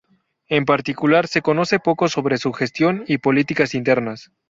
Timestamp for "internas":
3.75-4.31